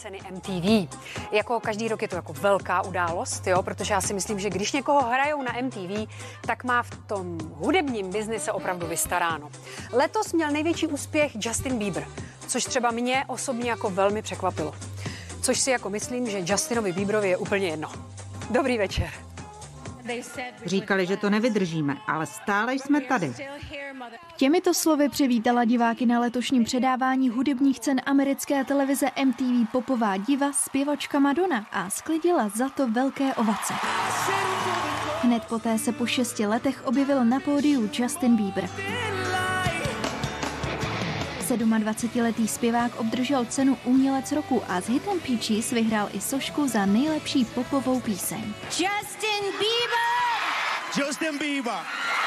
ceny 0.00 0.20
MTV. 0.30 0.88
Jako 1.32 1.60
každý 1.60 1.88
rok 1.88 2.02
je 2.02 2.08
to 2.08 2.16
jako 2.16 2.32
velká 2.32 2.82
událost, 2.84 3.46
jo, 3.46 3.62
protože 3.62 3.94
já 3.94 4.00
si 4.00 4.14
myslím, 4.14 4.38
že 4.38 4.50
když 4.50 4.72
někoho 4.72 5.02
hrajou 5.02 5.42
na 5.42 5.52
MTV, 5.62 6.08
tak 6.46 6.64
má 6.64 6.82
v 6.82 6.90
tom 7.06 7.38
hudebním 7.54 8.10
biznise 8.10 8.52
opravdu 8.52 8.86
vystaráno. 8.86 9.50
Letos 9.92 10.32
měl 10.32 10.50
největší 10.50 10.86
úspěch 10.86 11.32
Justin 11.46 11.78
Bieber, 11.78 12.06
což 12.48 12.64
třeba 12.64 12.90
mě 12.90 13.24
osobně 13.26 13.70
jako 13.70 13.90
velmi 13.90 14.22
překvapilo. 14.22 14.74
Což 15.42 15.60
si 15.60 15.70
jako 15.70 15.90
myslím, 15.90 16.30
že 16.30 16.42
Justinovi 16.44 16.92
Bieberovi 16.92 17.28
je 17.28 17.36
úplně 17.36 17.68
jedno. 17.68 17.90
Dobrý 18.50 18.78
večer. 18.78 19.27
Říkali, 20.64 21.06
že 21.06 21.16
to 21.16 21.30
nevydržíme, 21.30 21.96
ale 22.06 22.26
stále 22.26 22.74
jsme 22.74 23.00
tady. 23.00 23.34
Těmito 24.36 24.74
slovy 24.74 25.08
přivítala 25.08 25.64
diváky 25.64 26.06
na 26.06 26.20
letošním 26.20 26.64
předávání 26.64 27.28
hudebních 27.28 27.80
cen 27.80 28.00
americké 28.06 28.64
televize 28.64 29.06
MTV 29.24 29.72
popová 29.72 30.16
diva 30.16 30.52
zpěvačka 30.52 31.18
Madonna 31.18 31.66
a 31.72 31.90
sklidila 31.90 32.48
za 32.48 32.68
to 32.68 32.88
velké 32.88 33.34
ovace. 33.34 33.74
Hned 35.22 35.44
poté 35.44 35.78
se 35.78 35.92
po 35.92 36.06
šesti 36.06 36.46
letech 36.46 36.86
objevil 36.86 37.24
na 37.24 37.40
pódiu 37.40 37.90
Justin 37.98 38.36
Bieber. 38.36 38.68
27-letý 41.56 42.48
zpěvák 42.48 42.96
obdržel 42.96 43.44
cenu 43.44 43.78
Umělec 43.84 44.32
roku 44.32 44.62
a 44.68 44.80
s 44.80 44.88
hitem 44.88 45.20
Peaches 45.20 45.70
vyhrál 45.70 46.08
i 46.12 46.20
sošku 46.20 46.68
za 46.68 46.86
nejlepší 46.86 47.44
popovou 47.44 48.00
píseň. 48.00 48.54
Justin 48.64 49.44
Bieber! 49.58 50.08
Justin 50.98 51.38
Bieber. 51.38 52.17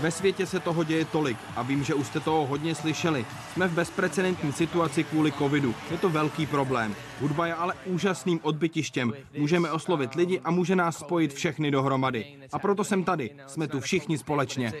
Ve 0.00 0.10
světě 0.10 0.46
se 0.46 0.60
toho 0.60 0.84
děje 0.84 1.04
tolik 1.04 1.36
a 1.56 1.62
vím, 1.62 1.84
že 1.84 1.94
už 1.94 2.06
jste 2.06 2.20
toho 2.20 2.46
hodně 2.46 2.74
slyšeli. 2.74 3.26
Jsme 3.52 3.68
v 3.68 3.72
bezprecedentní 3.72 4.52
situaci 4.52 5.04
kvůli 5.04 5.32
covidu. 5.32 5.74
Je 5.90 5.98
to 5.98 6.08
velký 6.08 6.46
problém. 6.46 6.94
Hudba 7.20 7.46
je 7.46 7.54
ale 7.54 7.74
úžasným 7.84 8.40
odbytištěm. 8.42 9.12
Můžeme 9.38 9.70
oslovit 9.70 10.14
lidi 10.14 10.40
a 10.44 10.50
může 10.50 10.76
nás 10.76 10.98
spojit 10.98 11.34
všechny 11.34 11.70
dohromady. 11.70 12.36
A 12.52 12.58
proto 12.58 12.84
jsem 12.84 13.04
tady. 13.04 13.30
Jsme 13.46 13.68
tu 13.68 13.80
všichni 13.80 14.18
společně. 14.18 14.72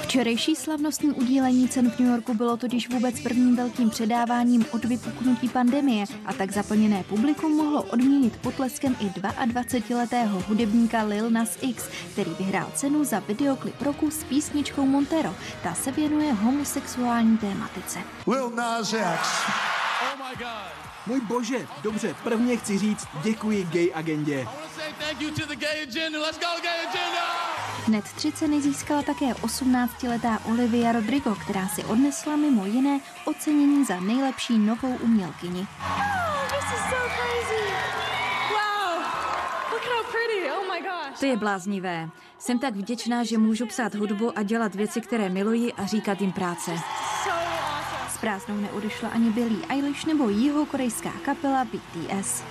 Včerejší 0.00 0.56
slavnostní 0.56 1.10
udílení 1.10 1.68
cen 1.68 1.90
v 1.90 1.98
New 1.98 2.10
Yorku 2.10 2.34
bylo 2.34 2.56
totiž 2.56 2.88
vůbec 2.88 3.20
prvním 3.20 3.56
velkým 3.56 3.90
předáváním 3.90 4.66
od 4.72 4.84
vypuknutí 4.84 5.48
pandemie 5.48 6.04
a 6.26 6.32
tak 6.32 6.52
zaplněné 6.52 7.04
publikum 7.04 7.56
mohlo 7.56 7.82
odměnit 7.82 8.36
potleskem 8.36 8.96
i 9.00 9.04
22-letého 9.04 10.42
hudebníka 10.48 11.02
Lil 11.02 11.30
Nas 11.30 11.49
X, 11.60 11.88
který 12.12 12.34
vyhrál 12.38 12.66
cenu 12.74 13.04
za 13.04 13.18
videoklip 13.18 13.82
roku 13.82 14.10
s 14.10 14.24
písničkou 14.24 14.86
Montero. 14.86 15.34
Ta 15.62 15.74
se 15.74 15.92
věnuje 15.92 16.32
homosexuální 16.32 17.38
tématice. 17.38 17.98
Lil 18.26 18.50
Nas 18.50 18.92
X. 18.92 19.28
Můj 21.06 21.20
bože, 21.20 21.66
dobře, 21.82 22.14
prvně 22.24 22.56
chci 22.56 22.78
říct 22.78 23.06
děkuji 23.22 23.64
gay 23.64 23.92
agendě. 23.94 24.46
Hned 27.86 28.04
tři 28.04 28.32
ceny 28.32 28.62
získala 28.62 29.02
také 29.02 29.26
18-letá 29.26 30.38
Olivia 30.44 30.92
Rodrigo, 30.92 31.34
která 31.34 31.68
si 31.68 31.84
odnesla 31.84 32.36
mimo 32.36 32.66
jiné 32.66 33.00
ocenění 33.24 33.84
za 33.84 34.00
nejlepší 34.00 34.58
novou 34.58 34.96
umělkyni. 34.96 35.66
To 41.20 41.26
je 41.26 41.36
bláznivé. 41.36 42.08
Jsem 42.38 42.58
tak 42.58 42.74
vděčná, 42.74 43.24
že 43.24 43.38
můžu 43.38 43.66
psát 43.66 43.94
hudbu 43.94 44.38
a 44.38 44.42
dělat 44.42 44.74
věci, 44.74 45.00
které 45.00 45.28
miluji 45.28 45.72
a 45.72 45.86
říkat 45.86 46.20
jim 46.20 46.32
práce. 46.32 46.70
S 48.08 48.18
prázdnou 48.18 48.56
neodešla 48.56 49.08
ani 49.08 49.30
Billie 49.30 49.66
Eilish 49.68 50.04
nebo 50.06 50.28
jihokorejská 50.28 51.12
kapela 51.24 51.64
BTS. 51.64 52.44